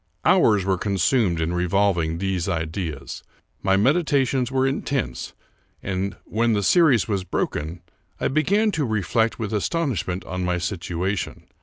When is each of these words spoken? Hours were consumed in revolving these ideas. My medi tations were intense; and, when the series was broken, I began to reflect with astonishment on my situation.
Hours 0.25 0.65
were 0.65 0.79
consumed 0.79 1.39
in 1.39 1.53
revolving 1.53 2.17
these 2.17 2.49
ideas. 2.49 3.23
My 3.61 3.77
medi 3.77 4.01
tations 4.01 4.49
were 4.49 4.65
intense; 4.65 5.33
and, 5.83 6.15
when 6.23 6.53
the 6.53 6.63
series 6.63 7.07
was 7.07 7.23
broken, 7.23 7.81
I 8.19 8.27
began 8.27 8.71
to 8.71 8.83
reflect 8.85 9.37
with 9.37 9.53
astonishment 9.53 10.25
on 10.25 10.43
my 10.43 10.57
situation. 10.57 11.43